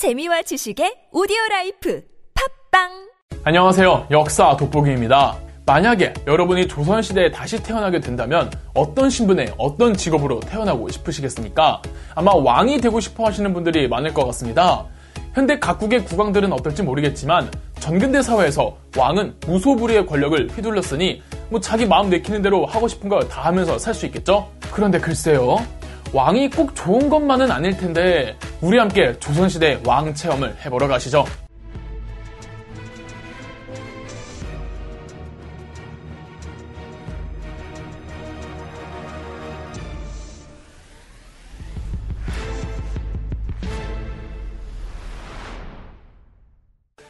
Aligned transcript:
재미와 0.00 0.40
지식의 0.40 1.08
오디오 1.12 1.36
life 1.50 2.02
팟빵 2.70 2.88
안녕하세요. 3.44 4.06
역사 4.10 4.56
돋보기입니다. 4.56 5.36
만약에 5.66 6.14
여러분이 6.26 6.68
조선시대에 6.68 7.30
다시 7.32 7.62
태어나게 7.62 8.00
된다면 8.00 8.50
어떤 8.72 9.10
신분에 9.10 9.52
어떤 9.58 9.92
직업으로 9.92 10.40
태어나고 10.40 10.88
싶으시겠습니까? 10.88 11.82
아마 12.14 12.32
왕이 12.32 12.80
되고 12.80 12.98
싶어 12.98 13.26
하시는 13.26 13.52
분들이 13.52 13.88
많을 13.88 14.14
것 14.14 14.24
같습니다. 14.24 14.86
현대 15.34 15.58
각국의 15.58 16.06
국왕들은 16.06 16.50
어떨지 16.54 16.82
모르겠지만 16.82 17.50
전근대 17.78 18.22
사회에서 18.22 18.78
왕은 18.96 19.34
무소불위의 19.46 20.06
권력을 20.06 20.48
휘둘렀으니 20.48 21.22
뭐 21.50 21.60
자기 21.60 21.84
마음 21.84 22.08
내키는 22.08 22.40
대로 22.40 22.64
하고 22.64 22.88
싶은 22.88 23.10
걸 23.10 23.28
다 23.28 23.42
하면서 23.42 23.78
살 23.78 23.92
수 23.92 24.06
있겠죠? 24.06 24.48
그런데 24.72 24.98
글쎄요. 24.98 25.58
왕이 26.12 26.50
꼭 26.50 26.74
좋은 26.74 27.08
것만은 27.08 27.50
아닐 27.50 27.76
텐데 27.76 28.36
우리 28.60 28.78
함께 28.78 29.16
조선시대 29.20 29.82
왕 29.86 30.12
체험을 30.12 30.56
해보러 30.64 30.88
가시죠. 30.88 31.24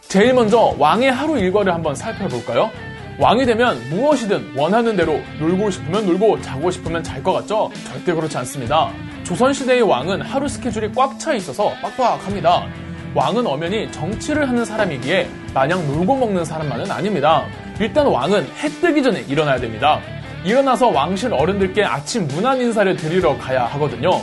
제일 0.09 0.35
먼저 0.35 0.75
왕의 0.77 1.13
하루 1.13 1.39
일과를 1.39 1.73
한번 1.73 1.95
살펴볼까요? 1.95 2.90
왕이 3.21 3.45
되면 3.45 3.79
무엇이든 3.91 4.55
원하는 4.57 4.97
대로 4.97 5.21
놀고 5.39 5.71
싶으면 5.71 6.07
놀고 6.07 6.41
자고 6.41 6.71
싶으면 6.71 7.03
잘 7.03 7.23
것 7.23 7.35
같죠? 7.35 7.71
절대 7.87 8.15
그렇지 8.15 8.39
않습니다. 8.39 8.91
조선시대의 9.25 9.83
왕은 9.83 10.23
하루 10.23 10.49
스케줄이 10.49 10.91
꽉 10.95 11.19
차 11.19 11.35
있어서 11.35 11.71
빡빡합니다. 11.83 12.67
왕은 13.15 13.47
엄연히 13.47 13.93
정치를 13.93 14.49
하는 14.49 14.65
사람이기에 14.65 15.29
마냥 15.53 15.87
놀고 15.87 16.17
먹는 16.17 16.47
사람만은 16.47 16.91
아닙니다. 16.91 17.45
일단 17.79 18.07
왕은 18.07 18.43
해 18.57 18.69
뜨기 18.81 19.03
전에 19.03 19.21
일어나야 19.29 19.59
됩니다. 19.61 20.01
일어나서 20.43 20.89
왕실 20.89 21.35
어른들께 21.35 21.85
아침 21.85 22.27
문안 22.27 22.59
인사를 22.59 22.97
드리러 22.97 23.37
가야 23.37 23.67
하거든요. 23.67 24.23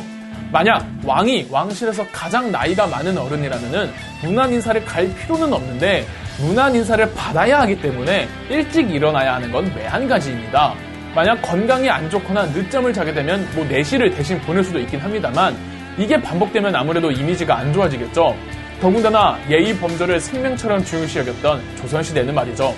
만약 0.51 0.83
왕이 1.05 1.49
왕실에서 1.51 2.03
가장 2.11 2.51
나이가 2.51 2.87
많은 2.87 3.15
어른이라면 3.15 3.93
문안 4.23 4.53
인사를 4.53 4.83
갈 4.85 5.13
필요는 5.13 5.53
없는데 5.53 6.07
문안 6.39 6.75
인사를 6.75 7.13
받아야 7.13 7.61
하기 7.61 7.81
때문에 7.81 8.27
일찍 8.49 8.91
일어나야 8.91 9.35
하는 9.35 9.51
건 9.51 9.73
매한가지입니다. 9.73 10.75
만약 11.15 11.41
건강이 11.41 11.89
안 11.89 12.07
좋거나 12.09 12.45
늦잠을 12.47 12.93
자게 12.93 13.11
되면 13.11 13.47
뭐 13.55 13.65
내시를 13.65 14.11
대신 14.11 14.39
보낼 14.41 14.63
수도 14.63 14.79
있긴 14.79 14.99
합니다만 14.99 15.57
이게 15.97 16.21
반복되면 16.21 16.75
아무래도 16.75 17.09
이미지가 17.09 17.57
안 17.57 17.73
좋아지겠죠. 17.73 18.35
더군다나 18.79 19.39
예의 19.49 19.75
범절을 19.79 20.19
생명처럼 20.19 20.85
중요시 20.85 21.19
여겼던 21.19 21.59
조선시대는 21.77 22.35
말이죠. 22.35 22.75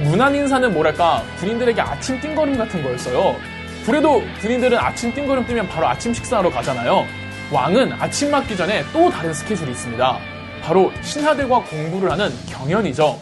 문안 0.00 0.34
인사는 0.34 0.72
뭐랄까 0.72 1.22
군인들에게 1.38 1.82
아침 1.82 2.18
띵거름 2.18 2.56
같은 2.56 2.82
거였어요. 2.82 3.36
그래도 3.84 4.22
군인들은 4.40 4.78
아침 4.78 5.12
띵거름 5.12 5.46
뛰면 5.46 5.68
바로 5.68 5.86
아침 5.86 6.14
식사하러 6.14 6.48
가잖아요. 6.48 7.04
왕은 7.50 7.92
아침 7.92 8.30
맞기 8.30 8.56
전에 8.56 8.82
또 8.94 9.10
다른 9.10 9.34
스케줄이 9.34 9.70
있습니다. 9.72 10.31
바로 10.62 10.92
신하들과 11.02 11.64
공부를 11.64 12.10
하는 12.10 12.30
경연이죠. 12.48 13.18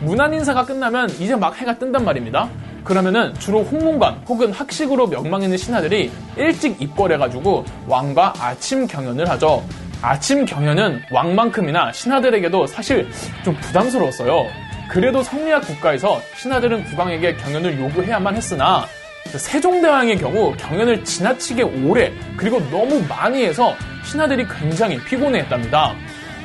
문안 0.00 0.32
인사가 0.32 0.64
끝나면 0.64 1.10
이제 1.10 1.36
막 1.36 1.56
해가 1.56 1.78
뜬단 1.78 2.04
말입니다. 2.04 2.48
그러면은 2.84 3.34
주로 3.34 3.62
홍문관 3.62 4.22
혹은 4.26 4.52
학식으로 4.52 5.08
명망 5.08 5.42
있는 5.42 5.58
신하들이 5.58 6.10
일찍 6.36 6.80
입궐해가지고 6.80 7.64
왕과 7.86 8.32
아침 8.40 8.86
경연을 8.86 9.28
하죠. 9.30 9.62
아침 10.00 10.44
경연은 10.44 11.02
왕만큼이나 11.10 11.92
신하들에게도 11.92 12.66
사실 12.66 13.08
좀 13.44 13.54
부담스러웠어요. 13.56 14.46
그래도 14.88 15.22
성리학 15.22 15.66
국가에서 15.66 16.20
신하들은 16.36 16.84
국왕에게 16.84 17.36
경연을 17.36 17.78
요구해야만 17.78 18.36
했으나 18.36 18.86
세종대왕의 19.26 20.16
경우 20.16 20.54
경연을 20.56 21.04
지나치게 21.04 21.62
오래 21.62 22.10
그리고 22.36 22.60
너무 22.70 23.04
많이 23.06 23.44
해서 23.44 23.74
신하들이 24.04 24.46
굉장히 24.48 24.98
피곤해했답니다. 25.04 25.94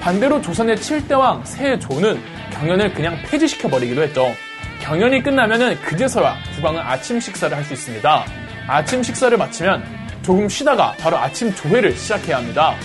반대로 0.03 0.41
조선의 0.41 0.75
7대왕 0.75 1.45
세조는 1.45 2.21
경연을 2.51 2.93
그냥 2.93 3.17
폐지시켜버리기도 3.23 4.03
했죠. 4.03 4.35
경연이 4.81 5.23
끝나면은 5.23 5.79
그제서야 5.79 6.35
국왕은 6.57 6.81
아침 6.81 7.21
식사를 7.21 7.55
할 7.55 7.63
수 7.63 7.71
있습니다. 7.71 8.25
아침 8.67 9.01
식사를 9.01 9.37
마치면 9.37 9.81
조금 10.21 10.49
쉬다가 10.49 10.93
바로 10.99 11.17
아침 11.17 11.55
조회를 11.55 11.93
시작해야 11.93 12.37
합니다. 12.37 12.75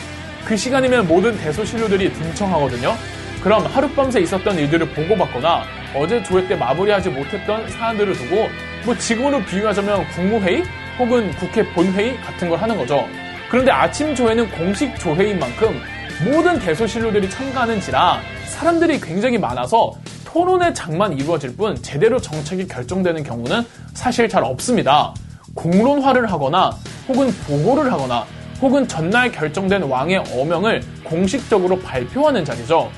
그 0.44 0.56
시간이면 0.56 1.08
모든 1.08 1.36
대소신료들이 1.38 2.12
등청하거든요. 2.12 2.94
그럼 3.42 3.66
하룻밤새 3.66 4.20
있었던 4.20 4.56
일들을 4.56 4.88
보고받거나 4.90 5.64
어제 5.96 6.22
조회 6.22 6.46
때 6.46 6.54
마무리하지 6.54 7.10
못했던 7.10 7.68
사안들을 7.68 8.12
두고 8.12 8.48
뭐 8.84 8.96
지금으로 8.96 9.42
비유하자면 9.44 10.06
국무회의 10.10 10.62
혹은 11.00 11.32
국회 11.32 11.64
본회의 11.72 12.16
같은 12.20 12.48
걸 12.48 12.60
하는 12.60 12.76
거죠. 12.76 13.08
그런데 13.50 13.72
아침 13.72 14.14
조회는 14.14 14.48
공식 14.52 14.96
조회인 15.00 15.40
만큼 15.40 15.80
모든 16.24 16.58
대소신료들이 16.58 17.30
참가하는지라 17.30 18.20
사람들이 18.46 19.00
굉장히 19.00 19.38
많아서 19.38 19.92
토론의 20.24 20.74
장만 20.74 21.16
이루어질 21.16 21.56
뿐 21.56 21.80
제대로 21.80 22.20
정책이 22.20 22.66
결정되는 22.66 23.22
경우는 23.22 23.64
사실 23.94 24.28
잘 24.28 24.42
없습니다. 24.42 25.14
공론화를 25.54 26.30
하거나 26.30 26.76
혹은 27.08 27.32
보고를 27.46 27.92
하거나 27.92 28.26
혹은 28.60 28.88
전날 28.88 29.30
결정된 29.30 29.84
왕의 29.84 30.24
어명을 30.34 30.82
공식적으로 31.04 31.78
발표하는 31.78 32.44
자리죠. 32.44 32.90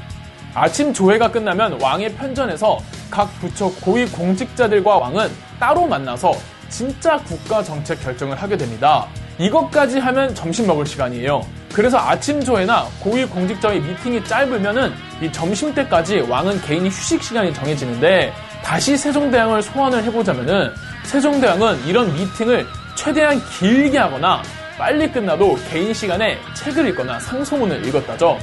아침 0.54 0.92
조회가 0.92 1.30
끝나면 1.30 1.80
왕의 1.80 2.14
편전에서 2.14 2.78
각 3.10 3.26
부처 3.40 3.70
고위 3.82 4.06
공직자들과 4.06 4.96
왕은 4.96 5.28
따로 5.60 5.86
만나서 5.86 6.32
진짜 6.70 7.18
국가 7.18 7.62
정책 7.62 8.00
결정을 8.00 8.36
하게 8.36 8.56
됩니다. 8.56 9.06
이것까지 9.40 9.98
하면 9.98 10.34
점심 10.34 10.66
먹을 10.66 10.84
시간이에요. 10.84 11.40
그래서 11.72 11.98
아침 11.98 12.44
조회나 12.44 12.86
고위 13.00 13.24
공직자의 13.24 13.80
미팅이 13.80 14.24
짧으면은 14.24 14.92
이 15.22 15.32
점심 15.32 15.74
때까지 15.74 16.20
왕은 16.28 16.60
개인 16.60 16.86
휴식 16.86 17.22
시간이 17.22 17.54
정해지는데 17.54 18.32
다시 18.62 18.98
세종대왕을 18.98 19.62
소환을 19.62 20.04
해보자면은 20.04 20.70
세종대왕은 21.04 21.86
이런 21.86 22.12
미팅을 22.14 22.66
최대한 22.94 23.40
길게 23.58 23.96
하거나 23.96 24.42
빨리 24.76 25.10
끝나도 25.10 25.58
개인 25.70 25.94
시간에 25.94 26.38
책을 26.54 26.88
읽거나 26.88 27.18
상소문을 27.20 27.86
읽었다죠. 27.86 28.38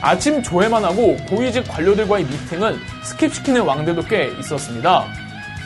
아침 0.00 0.42
조회만 0.42 0.82
하고 0.82 1.16
고위직 1.28 1.66
관료들과의 1.68 2.24
미팅은 2.24 2.78
스킵시키는 3.02 3.66
왕들도 3.66 4.02
꽤 4.02 4.32
있었습니다. 4.38 5.04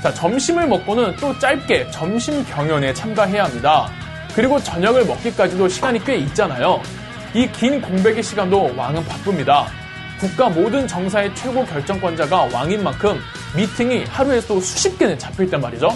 자, 0.03 0.13
점심을 0.13 0.67
먹고는 0.67 1.15
또 1.21 1.39
짧게 1.39 1.91
점심 1.91 2.45
경연에 2.47 2.93
참가해야 2.95 3.45
합니다. 3.45 3.89
그리고 4.35 4.59
저녁을 4.63 5.05
먹기까지도 5.07 5.69
시간이 5.69 6.05
꽤 6.05 6.17
있잖아요. 6.17 6.81
이 7.35 7.47
긴 7.53 7.81
공백의 7.81 8.23
시간도 8.23 8.75
왕은 8.77 9.05
바쁩니다. 9.07 9.67
국가 10.21 10.49
모든 10.49 10.87
정사의 10.87 11.35
최고 11.35 11.65
결정권자가 11.65 12.49
왕인 12.53 12.85
만큼 12.85 13.19
미팅이 13.57 14.05
하루에 14.05 14.41
또 14.43 14.61
수십 14.61 14.99
개는 14.99 15.19
잡힐 15.19 15.51
단 15.51 15.61
말이죠. 15.61 15.89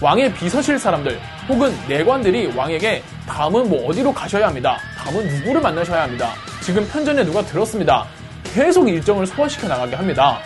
왕의 0.00 0.34
비서실 0.34 0.78
사람들 0.78 1.18
혹은 1.48 1.72
내관들이 1.88 2.52
왕에게 2.56 3.02
다음은 3.28 3.68
뭐 3.68 3.88
어디로 3.88 4.12
가셔야 4.12 4.48
합니다. 4.48 4.76
다음은 4.98 5.26
누구를 5.26 5.60
만나셔야 5.60 6.02
합니다. 6.02 6.34
지금 6.60 6.86
편전에 6.88 7.24
누가 7.24 7.40
들었습니다. 7.42 8.04
계속 8.52 8.88
일정을 8.88 9.26
소화시켜 9.26 9.68
나가게 9.68 9.94
합니다. 9.96 10.38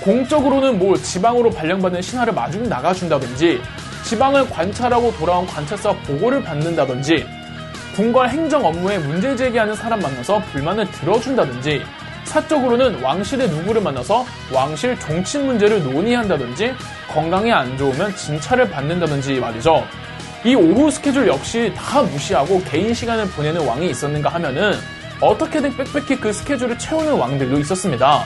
공적으로는 0.00 0.78
뭐 0.78 0.96
지방으로 0.96 1.50
발령받은 1.50 2.00
신하를 2.02 2.32
마중 2.32 2.68
나가준다든지 2.68 3.60
지방을 4.04 4.50
관찰하고 4.50 5.12
돌아온 5.16 5.46
관찰사 5.46 5.92
보고를 6.00 6.42
받는다든지 6.42 7.26
궁궐 7.94 8.28
행정 8.30 8.64
업무에 8.64 8.98
문제 8.98 9.36
제기하는 9.36 9.74
사람 9.74 10.00
만나서 10.00 10.40
불만을 10.52 10.90
들어준다든지 10.90 11.82
사적으로는 12.24 13.02
왕실의 13.02 13.48
누구를 13.50 13.82
만나서 13.82 14.24
왕실 14.52 14.98
종친 14.98 15.46
문제를 15.46 15.82
논의한다든지 15.82 16.72
건강에 17.08 17.52
안 17.52 17.76
좋으면 17.76 18.14
진찰을 18.16 18.70
받는다든지 18.70 19.38
말이죠. 19.38 19.86
이 20.44 20.54
오후 20.54 20.90
스케줄 20.90 21.28
역시 21.28 21.72
다 21.76 22.02
무시하고 22.02 22.62
개인 22.64 22.94
시간을 22.94 23.26
보내는 23.28 23.66
왕이 23.66 23.90
있었는가 23.90 24.30
하면은 24.30 24.72
어떻게든 25.20 25.76
빽빽히 25.76 26.16
그 26.18 26.32
스케줄을 26.32 26.78
채우는 26.78 27.12
왕들도 27.12 27.58
있었습니다. 27.60 28.24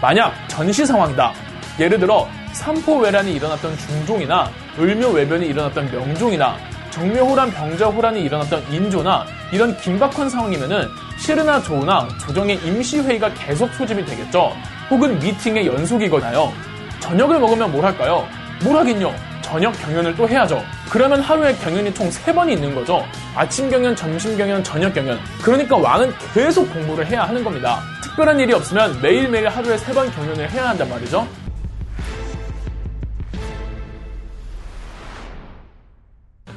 만약 0.00 0.34
전시 0.48 0.84
상황이다. 0.84 1.32
예를 1.80 1.98
들어 1.98 2.28
삼포외란이 2.56 3.34
일어났던 3.34 3.76
중종이나 3.76 4.50
을묘외변이 4.78 5.46
일어났던 5.46 5.90
명종이나 5.90 6.56
정묘호란 6.90 7.50
병자호란이 7.50 8.22
일어났던 8.22 8.72
인조나 8.72 9.26
이런 9.52 9.76
긴박한 9.76 10.30
상황이면은 10.30 10.88
실으나 11.18 11.60
조우나 11.60 12.08
조정의 12.18 12.56
임시회의가 12.64 13.32
계속 13.34 13.72
소집이 13.74 14.04
되겠죠. 14.06 14.52
혹은 14.90 15.18
미팅의 15.18 15.66
연속이거나요. 15.66 16.52
저녁을 17.00 17.38
먹으면 17.38 17.70
뭘 17.70 17.84
할까요? 17.84 18.26
뭘 18.64 18.76
하긴요. 18.78 19.14
저녁 19.42 19.72
경연을 19.80 20.16
또 20.16 20.26
해야죠. 20.28 20.64
그러면 20.90 21.20
하루에 21.20 21.54
경연이 21.56 21.92
총 21.92 22.08
3번이 22.08 22.52
있는 22.52 22.74
거죠. 22.74 23.04
아침 23.34 23.70
경연, 23.70 23.94
점심 23.94 24.36
경연, 24.36 24.64
저녁 24.64 24.94
경연. 24.94 25.20
그러니까 25.42 25.76
왕은 25.76 26.12
계속 26.32 26.72
공부를 26.72 27.06
해야 27.06 27.24
하는 27.24 27.44
겁니다. 27.44 27.80
특별한 28.02 28.40
일이 28.40 28.54
없으면 28.54 29.00
매일매일 29.02 29.48
하루에 29.48 29.76
3번 29.76 30.12
경연을 30.14 30.50
해야 30.50 30.70
한단 30.70 30.88
말이죠. 30.88 31.45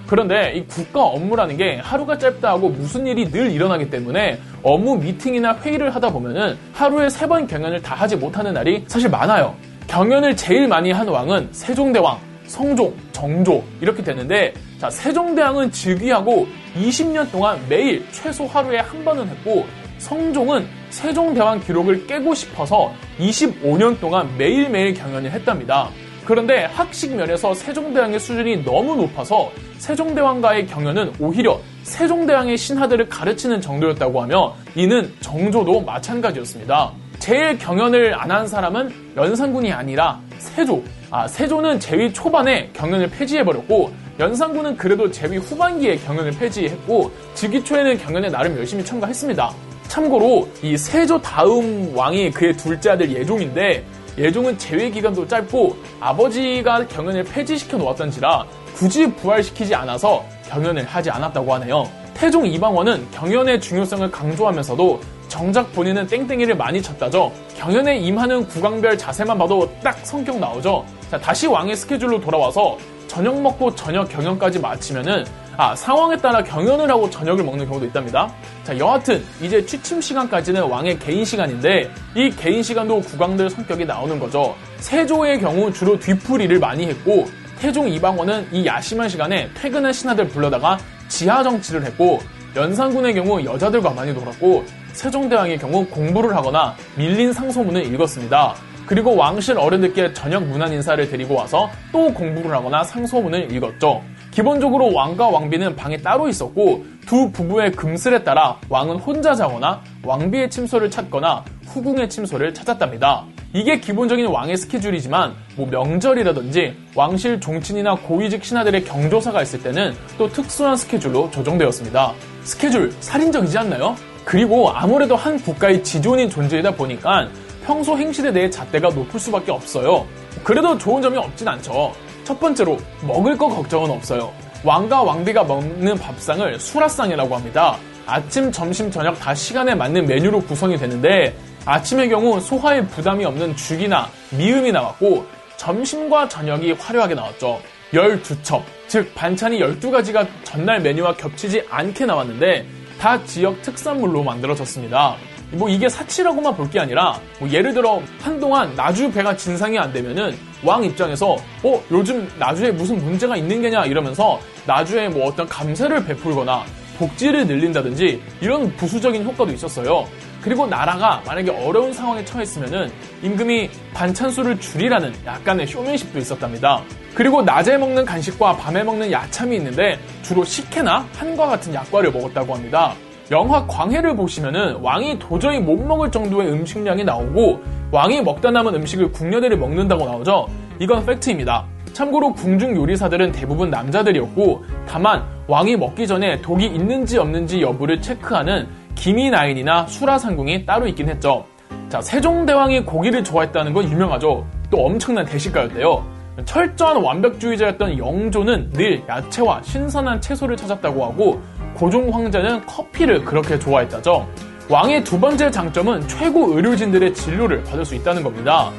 그런데 0.09 0.53
이 0.55 0.65
국가 0.65 1.03
업무라는 1.03 1.55
게 1.55 1.75
하루가 1.75 2.17
짧다 2.17 2.49
하고 2.49 2.69
무슨 2.69 3.05
일이 3.05 3.29
늘 3.29 3.51
일어나기 3.51 3.91
때문에 3.91 4.39
업무 4.63 4.97
미팅이나 4.97 5.55
회의를 5.57 5.93
하다 5.93 6.09
보면은 6.09 6.57
하루에 6.73 7.09
세 7.09 7.27
번 7.27 7.45
경연을 7.45 7.79
다 7.83 7.93
하지 7.93 8.15
못하는 8.15 8.53
날이 8.55 8.83
사실 8.87 9.07
많아요. 9.07 9.55
경연을 9.87 10.35
제일 10.35 10.67
많이 10.67 10.91
한 10.91 11.07
왕은 11.07 11.49
세종대왕, 11.51 12.17
성종, 12.47 12.95
정조 13.11 13.63
이렇게 13.81 14.01
되는데 14.01 14.51
자 14.79 14.89
세종대왕은 14.89 15.71
즉위하고 15.71 16.47
20년 16.75 17.31
동안 17.31 17.59
매일 17.69 18.03
최소 18.11 18.47
하루에 18.47 18.79
한 18.79 19.05
번은 19.05 19.27
했고 19.27 19.67
성종은 19.99 20.65
세종대왕 20.89 21.59
기록을 21.59 22.07
깨고 22.07 22.33
싶어서 22.33 22.91
25년 23.19 23.99
동안 23.99 24.27
매일매일 24.39 24.95
경연을 24.95 25.29
했답니다. 25.29 25.89
그런데 26.29 26.65
학식 26.65 27.15
면에서 27.15 27.55
세종대왕의 27.55 28.19
수준이 28.19 28.63
너무 28.63 28.95
높아서 28.95 29.51
세종대왕과의 29.79 30.67
경연은 30.67 31.13
오히려 31.19 31.59
세종대왕의 31.81 32.55
신하들을 32.55 33.09
가르치는 33.09 33.59
정도였다고 33.61 34.21
하며 34.21 34.53
이는 34.75 35.11
정조도 35.21 35.81
마찬가지였습니다. 35.81 36.91
제일 37.17 37.57
경연을 37.57 38.13
안 38.13 38.29
한 38.29 38.47
사람은 38.47 38.93
연산군이 39.17 39.73
아니라 39.73 40.21
세조. 40.37 40.83
아, 41.09 41.27
세조는 41.27 41.79
제위 41.79 42.13
초반에 42.13 42.69
경연을 42.73 43.09
폐지해버렸고 43.09 43.91
연산군은 44.19 44.77
그래도 44.77 45.09
제위 45.09 45.37
후반기에 45.37 45.95
경연을 45.97 46.33
폐지했고 46.33 47.11
즉위 47.33 47.63
초에는 47.63 47.97
경연에 47.97 48.29
나름 48.29 48.55
열심히 48.55 48.85
참가했습니다. 48.85 49.51
참고로 49.87 50.47
이 50.61 50.77
세조 50.77 51.19
다음 51.23 51.91
왕이 51.97 52.29
그의 52.29 52.55
둘째 52.55 52.91
아들 52.91 53.11
예종인데 53.11 53.83
예종은 54.17 54.57
재위 54.57 54.91
기간도 54.91 55.27
짧고 55.27 55.77
아버지가 55.99 56.87
경연을 56.87 57.23
폐지시켜 57.23 57.77
놓았던지라 57.77 58.45
굳이 58.75 59.11
부활시키지 59.13 59.75
않아서 59.75 60.23
경연을 60.47 60.85
하지 60.85 61.09
않았다고 61.09 61.53
하네요. 61.55 61.87
태종 62.13 62.45
이방원은 62.45 63.11
경연의 63.11 63.61
중요성을 63.61 64.11
강조하면서도 64.11 64.99
정작 65.29 65.71
본인은 65.73 66.07
땡땡이를 66.07 66.55
많이 66.55 66.81
쳤다죠. 66.81 67.31
경연에 67.55 67.97
임하는 67.99 68.47
국왕별 68.47 68.97
자세만 68.97 69.37
봐도 69.37 69.71
딱 69.83 69.97
성격 70.05 70.39
나오죠. 70.39 70.83
자, 71.09 71.19
다시 71.19 71.47
왕의 71.47 71.75
스케줄로 71.75 72.19
돌아와서 72.19 72.77
저녁 73.09 73.41
먹고 73.41 73.75
저녁 73.75 74.07
경연까지 74.07 74.59
마치면은 74.59 75.25
아, 75.57 75.75
상황에 75.75 76.15
따라 76.15 76.41
경연을 76.41 76.89
하고 76.89 77.09
저녁을 77.09 77.43
먹는 77.43 77.65
경우도 77.65 77.85
있답니다. 77.87 78.31
자, 78.63 78.77
여하튼 78.77 79.21
이제 79.41 79.65
취침 79.65 79.99
시간까지는 79.99 80.63
왕의 80.63 80.99
개인 80.99 81.25
시간인데 81.25 81.91
이 82.15 82.29
개인 82.29 82.63
시간도 82.63 83.01
국왕들 83.01 83.49
성격이 83.49 83.83
나오는 83.83 84.17
거죠. 84.19 84.55
세조의 84.77 85.41
경우 85.41 85.73
주로 85.73 85.99
뒤풀이를 85.99 86.59
많이 86.59 86.85
했고 86.87 87.25
태종 87.59 87.89
이방원은 87.89 88.47
이 88.53 88.65
야심한 88.65 89.09
시간에 89.09 89.49
퇴근한 89.53 89.91
신하들 89.91 90.29
불러다가 90.29 90.77
지하 91.09 91.43
정치를 91.43 91.83
했고 91.83 92.19
연산군의 92.55 93.15
경우 93.15 93.43
여자들과 93.43 93.89
많이 93.89 94.13
놀았고 94.13 94.63
세종대왕의 94.93 95.57
경우 95.57 95.85
공부를 95.87 96.35
하거나 96.35 96.75
밀린 96.95 97.33
상소문을 97.33 97.85
읽었습니다. 97.93 98.55
그리고 98.89 99.15
왕실 99.15 99.55
어른들께 99.55 100.13
저녁 100.13 100.43
문안 100.45 100.73
인사를 100.73 101.07
드리고 101.07 101.35
와서 101.35 101.69
또 101.91 102.11
공부를 102.11 102.51
하거나 102.55 102.83
상소문을 102.83 103.51
읽었죠. 103.51 104.01
기본적으로 104.31 104.91
왕과 104.91 105.27
왕비는 105.29 105.75
방에 105.75 105.97
따로 105.97 106.27
있었고 106.27 106.83
두 107.05 107.31
부부의 107.31 107.73
금슬에 107.73 108.23
따라 108.23 108.57
왕은 108.67 108.95
혼자 108.95 109.35
자거나 109.35 109.83
왕비의 110.03 110.49
침소를 110.49 110.89
찾거나 110.89 111.45
후궁의 111.67 112.09
침소를 112.09 112.51
찾았답니다. 112.51 113.25
이게 113.53 113.79
기본적인 113.79 114.25
왕의 114.25 114.57
스케줄이지만 114.57 115.35
뭐 115.55 115.67
명절이라든지 115.67 116.75
왕실 116.95 117.39
종친이나 117.39 117.93
고위직 117.93 118.43
신하들의 118.43 118.85
경조사가 118.85 119.43
있을 119.43 119.61
때는 119.61 119.93
또 120.17 120.27
특수한 120.27 120.75
스케줄로 120.75 121.29
조정되었습니다. 121.29 122.13
스케줄 122.41 122.91
살인적이지 123.01 123.55
않나요? 123.55 123.95
그리고 124.25 124.71
아무래도 124.71 125.15
한 125.15 125.37
국가의 125.37 125.83
지존인 125.83 126.27
존재이다 126.27 126.71
보니까 126.71 127.29
평소 127.69 127.95
행실에 127.95 128.33
대해 128.33 128.49
잣대가 128.49 128.89
높을 128.89 129.19
수밖에 129.19 129.51
없어요. 129.51 130.07
그래도 130.43 130.75
좋은 130.75 131.03
점이 131.03 131.15
없진 131.19 131.47
않죠. 131.47 131.93
첫 132.23 132.39
번째로 132.39 132.79
먹을 133.03 133.37
거 133.37 133.47
걱정은 133.47 133.91
없어요. 133.91 134.33
왕과 134.63 135.03
왕비가 135.03 135.43
먹는 135.43 135.95
밥상을 135.99 136.59
수라상이라고 136.59 137.35
합니다. 137.35 137.77
아침, 138.07 138.51
점심, 138.51 138.89
저녁 138.89 139.19
다 139.19 139.35
시간에 139.35 139.75
맞는 139.75 140.07
메뉴로 140.07 140.41
구성이 140.45 140.77
되는데 140.77 141.35
아침의 141.63 142.09
경우 142.09 142.39
소화에 142.39 142.81
부담이 142.87 143.23
없는 143.23 143.55
죽이나 143.55 144.09
미음이 144.31 144.71
나왔고 144.71 145.27
점심과 145.57 146.27
저녁이 146.27 146.71
화려하게 146.71 147.13
나왔죠. 147.13 147.61
12첩, 147.93 148.63
즉 148.87 149.13
반찬이 149.13 149.59
12가지가 149.59 150.25
전날 150.43 150.79
메뉴와 150.79 151.17
겹치지 151.17 151.67
않게 151.69 152.07
나왔는데 152.07 152.65
다 152.99 153.23
지역 153.25 153.61
특산물로 153.61 154.23
만들어졌습니다. 154.23 155.17
뭐 155.51 155.67
이게 155.69 155.89
사치라고만 155.89 156.55
볼 156.55 156.69
게 156.69 156.79
아니라 156.79 157.19
뭐 157.39 157.49
예를 157.49 157.73
들어 157.73 158.01
한동안 158.21 158.75
나주 158.75 159.11
배가 159.11 159.35
진상이 159.35 159.77
안 159.79 159.91
되면은 159.91 160.37
왕 160.63 160.83
입장에서 160.83 161.35
어 161.63 161.83
요즘 161.89 162.29
나주에 162.37 162.71
무슨 162.71 162.97
문제가 163.03 163.35
있는 163.35 163.61
게냐 163.61 163.85
이러면서 163.85 164.39
나주에 164.67 165.09
뭐 165.09 165.25
어떤 165.27 165.47
감세를 165.47 166.05
베풀거나 166.05 166.63
복지를 166.99 167.47
늘린다든지 167.47 168.21
이런 168.41 168.75
부수적인 168.75 169.23
효과도 169.23 169.51
있었어요. 169.51 170.05
그리고 170.41 170.67
나라가 170.67 171.21
만약에 171.25 171.49
어려운 171.51 171.91
상황에 171.91 172.23
처했으면은 172.23 172.91
임금이 173.23 173.69
반찬수를 173.93 174.59
줄이라는 174.59 175.13
약간의 175.25 175.65
쇼맨십도 175.67 176.19
있었답니다. 176.19 176.83
그리고 177.15 177.41
낮에 177.41 177.77
먹는 177.77 178.05
간식과 178.05 178.57
밤에 178.57 178.83
먹는 178.83 179.11
야참이 179.11 179.55
있는데 179.57 179.97
주로 180.21 180.43
식혜나 180.43 181.07
한과 181.15 181.47
같은 181.47 181.73
약과를 181.73 182.11
먹었다고 182.11 182.53
합니다. 182.53 182.93
영화 183.31 183.65
광해를 183.67 184.15
보시면은 184.15 184.77
왕이 184.77 185.19
도저히 185.19 185.59
못 185.59 185.75
먹을 185.79 186.09
정도의 186.09 186.51
음식량이 186.51 187.03
나오고 187.03 187.61
왕이 187.91 188.21
먹다 188.21 188.49
남은 188.49 188.73
음식을 188.75 189.11
궁녀들이 189.11 189.55
먹는다고 189.55 190.05
나오죠. 190.05 190.47
이건 190.79 191.05
팩트입니다. 191.05 191.65
참고로 191.93 192.33
궁중 192.33 192.75
요리사들은 192.75 193.31
대부분 193.31 193.69
남자들이었고 193.69 194.63
다만 194.87 195.23
왕이 195.47 195.75
먹기 195.75 196.07
전에 196.07 196.41
독이 196.41 196.65
있는지 196.65 197.19
없는지 197.19 197.61
여부를 197.61 198.01
체크하는 198.01 198.67
기미나인이나 198.95 199.85
수라상궁이 199.87 200.65
따로 200.65 200.87
있긴 200.87 201.09
했죠. 201.09 201.45
자, 201.87 202.01
세종대왕이 202.01 202.85
고기를 202.85 203.23
좋아했다는 203.23 203.73
건 203.73 203.91
유명하죠. 203.91 204.45
또 204.71 204.85
엄청난 204.85 205.25
대식가였대요. 205.25 206.19
철저한 206.45 207.03
완벽주의자였던 207.03 207.97
영조는 207.97 208.71
늘 208.71 209.03
야채와 209.07 209.61
신선한 209.63 210.21
채소를 210.21 210.55
찾았다고 210.57 211.03
하고 211.03 211.41
고종 211.79 212.13
황제는 212.13 212.65
커피를 212.65 213.23
그렇게 213.23 213.57
좋아했다죠. 213.57 214.27
왕의 214.67 215.05
두 215.05 215.17
번째 215.17 215.49
장점은 215.49 216.05
최고 216.09 216.53
의료진들의 216.53 217.13
진료를 217.13 217.63
받을 217.63 217.85
수 217.85 217.95
있다는 217.95 218.21
겁니다. 218.21 218.69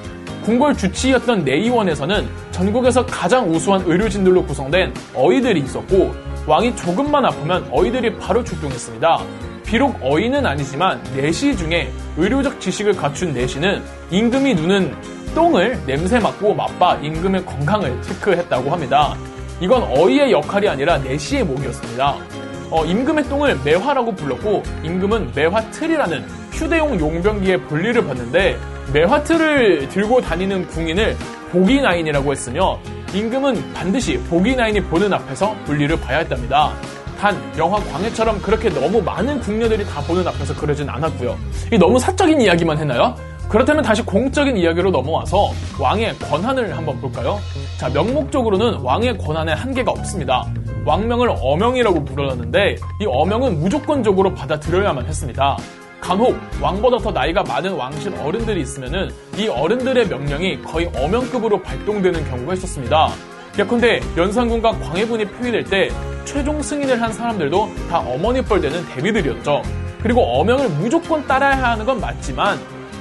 궁궐 0.45 0.76
주치의였던 0.76 1.45
내의원에서는 1.45 2.28
전국에서 2.50 3.07
가장 3.07 3.50
우수한 3.50 3.83
의료진들로 3.87 4.45
구성된 4.45 4.92
어이들이 5.14 5.61
있었고 5.61 6.14
왕이 6.47 6.76
조금만 6.76 7.25
아프면 7.25 7.66
어이들이 7.71 8.19
바로 8.19 8.45
출동했습니다. 8.45 9.21
비록 9.64 9.97
어이는 10.02 10.45
아니지만 10.45 11.02
내시 11.16 11.57
중에 11.57 11.90
의료적 12.19 12.61
지식을 12.61 12.97
갖춘 12.97 13.33
내시는 13.33 13.83
임금이 14.11 14.54
누는 14.57 14.95
똥을 15.35 15.87
냄새 15.87 16.19
맡고 16.19 16.52
맛봐 16.54 16.97
임금의 16.97 17.47
건강을 17.47 18.02
체크했다고 18.02 18.71
합니다. 18.71 19.16
이건 19.59 19.85
어이의 19.85 20.33
역할이 20.33 20.69
아니라 20.69 20.99
내시의 20.99 21.45
목이었습니다. 21.45 22.50
어, 22.71 22.85
임금의 22.85 23.25
똥을 23.29 23.61
매화라고 23.65 24.15
불렀고 24.15 24.62
임금은 24.85 25.33
매화틀이라는 25.35 26.25
휴대용 26.53 26.99
용병기에 27.00 27.57
분리를 27.62 28.07
받는데 28.07 28.59
매화틀을 28.93 29.89
들고 29.89 30.21
다니는 30.21 30.67
궁인을 30.69 31.17
보기나인이라고 31.50 32.33
했으며 32.33 32.79
임금은 33.12 33.73
반드시 33.75 34.19
보기나인이 34.19 34.83
보는 34.85 35.12
앞에서 35.12 35.55
분리를 35.65 35.99
봐야 36.00 36.19
했답니다. 36.19 36.73
단 37.19 37.37
영화 37.59 37.79
광해처럼 37.81 38.41
그렇게 38.41 38.71
너무 38.71 39.03
많은 39.03 39.41
궁녀들이 39.41 39.85
다 39.85 40.00
보는 40.03 40.27
앞에서 40.27 40.55
그러진 40.55 40.89
않았고요. 40.89 41.37
이 41.73 41.79
너무 41.79 41.99
사적인 41.99 42.41
이야기만 42.41 42.79
했나요? 42.79 43.15
그렇다면 43.49 43.83
다시 43.83 44.00
공적인 44.03 44.57
이야기로 44.57 44.93
넘어와서 44.93 45.50
왕의 45.79 46.17
권한을 46.21 46.77
한번 46.77 47.00
볼까요? 47.00 47.41
자, 47.79 47.89
명목적으로는 47.89 48.77
왕의 48.77 49.19
권한에 49.19 49.53
한계가 49.53 49.91
없습니다. 49.91 50.47
왕명을 50.85 51.35
어명이라고 51.41 52.05
부르는데 52.05 52.77
이 53.01 53.07
어명은 53.07 53.61
무조건적으로 53.61 54.35
받아들여야만 54.35 55.07
했습니다. 55.07 55.57
간혹 56.01 56.39
왕보다 56.61 56.99
더 56.99 57.11
나이가 57.11 57.43
많은 57.43 57.75
왕실 57.75 58.15
어른들이 58.15 58.63
있으면이 58.63 59.49
어른들의 59.51 60.09
명령이 60.09 60.63
거의 60.63 60.91
어명급으로 60.97 61.63
발동되는 61.63 62.25
경우가 62.31 62.55
있었습니다. 62.55 63.11
예컨대 63.59 64.01
연산군과 64.17 64.79
광해군이 64.79 65.27
표기될 65.27 65.65
때 65.65 65.91
최종 66.25 66.63
승인을 66.63 67.03
한 67.03 67.13
사람들도 67.13 67.69
다 67.91 67.99
어머니 67.99 68.41
뻘 68.43 68.61
되는 68.61 68.85
대비들이었죠. 68.87 69.63
그리고 70.03 70.23
어명을 70.41 70.71
무조건 70.71 71.27
따라야 71.27 71.73
하는 71.73 71.85
건 71.85 72.01
맞지만 72.01 72.59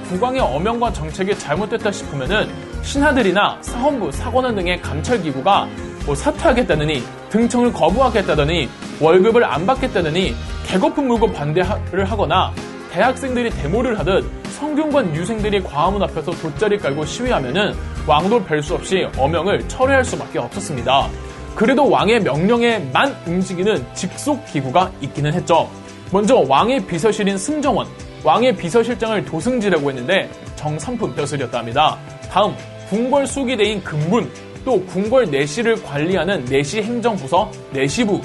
국왕의 0.10 0.42
어명과 0.42 0.92
정책이 0.92 1.38
잘못됐다 1.38 1.92
싶으면은 1.92 2.50
신하들이나 2.82 3.60
사헌부, 3.62 4.12
사관원 4.12 4.56
등의 4.56 4.82
감찰기구가 4.82 5.68
뭐 6.06 6.16
사퇴하겠다느니 6.16 7.04
등청을 7.30 7.72
거부하겠다더니 7.74 8.70
월급을 9.00 9.44
안 9.44 9.66
받겠다더니 9.66 10.36
개거품 10.66 11.08
물고 11.08 11.32
반대를 11.32 12.06
하거나 12.06 12.52
대학생들이 12.92 13.50
데모를 13.52 13.98
하듯 14.00 14.26
성균관 14.52 15.16
유생들이 15.16 15.64
광화문 15.64 16.02
앞에서 16.04 16.32
돗자리 16.32 16.78
깔고 16.78 17.06
시위하면은 17.06 17.74
왕도 18.08 18.44
별 18.44 18.62
수 18.64 18.74
없이 18.74 19.08
어명을 19.18 19.68
철회할 19.68 20.04
수밖에 20.04 20.40
없었습니다. 20.40 21.08
그래도 21.56 21.90
왕의 21.90 22.22
명령에만 22.22 23.16
움직이는 23.28 23.86
직속 23.94 24.44
기구가 24.46 24.92
있기는 25.02 25.34
했죠. 25.34 25.70
먼저 26.12 26.44
왕의 26.48 26.86
비서실인 26.88 27.38
승정원, 27.38 27.88
왕의 28.24 28.56
비서실장을 28.58 29.24
도승지라고 29.26 29.90
했는데 29.90 30.30
정삼품 30.56 31.16
벼슬이었다 31.16 31.60
합니다. 31.60 31.98
다음 32.32 32.56
궁궐 32.90 33.28
수기대인 33.28 33.84
금분, 33.84 34.30
또 34.66 34.84
궁궐 34.86 35.32
내시를 35.32 35.82
관리하는 35.84 36.46
내시 36.46 36.82
행정부서 36.82 37.52
내시부, 37.72 38.22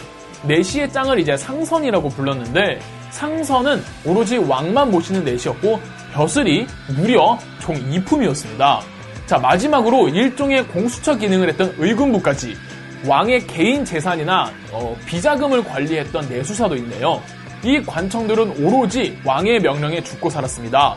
내시의 0.46 0.92
짱을 0.92 1.18
이제 1.20 1.36
상선이라고 1.36 2.08
불렀는데 2.10 2.80
상선은 3.10 3.82
오로지 4.04 4.38
왕만 4.38 4.90
모시는 4.90 5.24
내시였고 5.24 5.80
벼슬이 6.12 6.66
무려 6.96 7.38
총 7.60 7.74
2품이었습니다. 7.76 8.80
자 9.26 9.38
마지막으로 9.38 10.08
일종의 10.08 10.66
공수처 10.68 11.16
기능을 11.16 11.48
했던 11.48 11.74
의군부까지 11.78 12.56
왕의 13.06 13.46
개인 13.46 13.84
재산이나 13.84 14.50
어, 14.72 14.96
비자금을 15.06 15.64
관리했던 15.64 16.28
내수사도 16.28 16.76
있네요. 16.76 17.22
이 17.62 17.80
관청들은 17.82 18.64
오로지 18.64 19.18
왕의 19.24 19.60
명령에 19.60 20.02
죽고 20.02 20.28
살았습니다. 20.28 20.96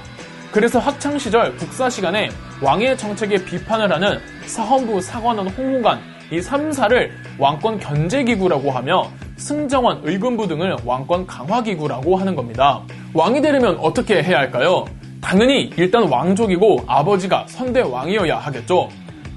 그래서 0.51 0.79
학창 0.79 1.17
시절 1.17 1.56
국사 1.58 1.89
시간에 1.89 2.29
왕의 2.62 2.98
정책에 2.98 3.44
비판을 3.44 3.91
하는 3.91 4.20
사헌부, 4.48 5.01
사관원, 5.01 5.48
홍무관 5.50 6.00
이 6.32 6.39
3사를 6.39 7.10
왕권 7.38 7.80
견제기구라고 7.80 8.72
하며 8.72 9.10
승정원, 9.38 10.01
의금부 10.04 10.48
등을 10.48 10.75
왕권 10.84 11.27
강화기구라고 11.27 12.18
하는 12.18 12.36
겁니다. 12.36 12.82
왕이 13.13 13.42
되려면 13.42 13.77
어떻게 13.80 14.22
해야 14.24 14.39
할까요? 14.39 14.86
당연히 15.22 15.70
일단 15.77 16.08
왕족이고 16.10 16.84
아버지가 16.88 17.46
선대 17.48 17.82
왕이어야 17.82 18.38
하겠죠. 18.38 18.89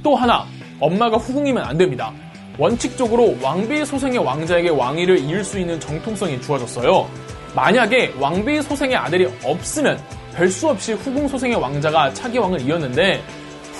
또 0.02 0.16
하나, 0.16 0.46
엄마가 0.80 1.16
후궁이면 1.18 1.62
안 1.62 1.76
됩니다. 1.76 2.12
원칙적으로 2.58 3.36
왕비 3.42 3.84
소생의 3.84 4.18
왕자에게 4.18 4.70
왕위를 4.70 5.18
이을 5.18 5.44
수 5.44 5.58
있는 5.58 5.78
정통성이 5.80 6.40
주어졌어요. 6.40 7.06
만약에 7.54 8.14
왕비 8.18 8.62
소생의 8.62 8.96
아들이 8.96 9.28
없으면 9.44 9.98
별 10.34 10.48
수 10.50 10.68
없이 10.68 10.92
후궁 10.92 11.28
소생의 11.28 11.56
왕자가 11.56 12.14
차기 12.14 12.38
왕을 12.38 12.60
이었는데 12.60 13.20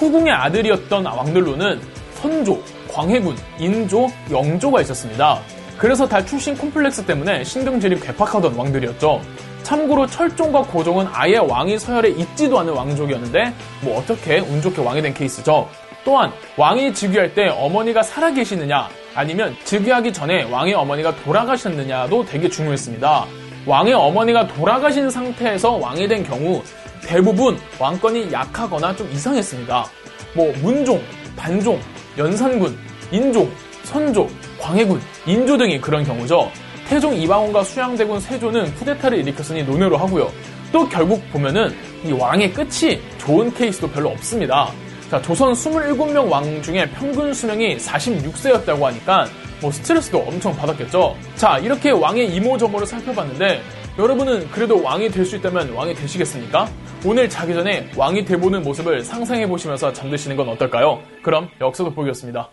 후궁의 0.01 0.33
아들이었던 0.33 1.05
왕들로는 1.05 1.79
선조, 2.15 2.59
광해군, 2.91 3.37
인조, 3.59 4.09
영조가 4.31 4.81
있었습니다. 4.81 5.41
그래서 5.77 6.09
다 6.09 6.25
출신 6.25 6.57
콤플렉스 6.57 7.05
때문에 7.05 7.45
신경질이 7.45 8.01
괴팍하던 8.01 8.55
왕들이었죠. 8.55 9.21
참고로 9.63 10.07
철종과 10.07 10.63
고종은 10.63 11.07
아예 11.13 11.37
왕이 11.37 11.79
서열에 11.79 12.11
있지도 12.11 12.59
않은 12.61 12.73
왕족이었는데 12.73 13.53
뭐 13.83 13.99
어떻게 13.99 14.39
운 14.41 14.63
좋게 14.63 14.81
왕이 14.81 15.03
된 15.03 15.13
케이스죠. 15.13 15.69
또한 16.03 16.33
왕이 16.57 16.95
즉위할 16.95 17.35
때 17.35 17.49
어머니가 17.49 18.03
살아계시느냐 18.03 18.89
아니면 19.15 19.55
즉위하기 19.65 20.15
전에 20.15 20.45
왕의 20.45 20.73
어머니가 20.75 21.15
돌아가셨느냐도 21.25 22.25
되게 22.25 22.49
중요했습니다. 22.49 23.27
왕의 23.67 23.93
어머니가 23.93 24.47
돌아가신 24.49 25.11
상태에서 25.11 25.73
왕이 25.73 26.09
된 26.09 26.25
경우 26.25 26.63
대부분 27.05 27.59
왕권이 27.79 28.33
약하거나 28.33 28.95
좀 28.97 29.11
이상했습니다. 29.13 29.87
뭐 30.35 30.53
문종, 30.63 31.01
반종, 31.37 31.81
연산군, 32.17 32.77
인종, 33.11 33.51
선조, 33.85 34.29
광해군, 34.59 35.01
인조 35.27 35.57
등이 35.59 35.81
그런 35.81 36.05
경우죠. 36.05 36.51
태종 36.89 37.15
이방원과 37.15 37.65
수양대군 37.65 38.21
세조는 38.21 38.75
쿠데타를 38.75 39.19
일으켰으니 39.19 39.63
논외로 39.63 39.97
하고요. 39.97 40.31
또 40.73 40.89
결국 40.89 41.23
보면은 41.33 41.75
이 42.05 42.13
왕의 42.13 42.53
끝이 42.53 43.01
좋은 43.19 43.53
케이스도 43.53 43.89
별로 43.91 44.11
없습니다. 44.11 44.71
자, 45.11 45.21
조선 45.21 45.53
27명 45.53 46.31
왕 46.31 46.63
중에 46.63 46.89
평균 46.91 47.35
수명이 47.35 47.77
46세였다고 47.79 48.81
하니까 48.83 49.27
뭐 49.61 49.71
스트레스도 49.71 50.19
엄청 50.19 50.55
받았겠죠. 50.55 51.17
자, 51.35 51.59
이렇게 51.59 51.91
왕의 51.91 52.29
이모저모를 52.35 52.87
살펴봤는데 52.87 53.61
여러분은 53.99 54.49
그래도 54.51 54.81
왕이 54.83 55.11
될 55.11 55.25
수 55.27 55.37
있다면 55.37 55.73
왕이 55.73 55.95
되시겠습니까? 55.95 56.69
오늘 57.05 57.29
자기 57.29 57.53
전에 57.53 57.91
왕이 57.97 58.25
돼보는 58.25 58.63
모습을 58.63 59.03
상상해 59.03 59.47
보시면서 59.49 59.93
잠드시는 59.93 60.37
건 60.37 60.49
어떨까요? 60.51 61.01
그럼 61.23 61.49
역사 61.61 61.83
돋보기였습니다. 61.85 62.49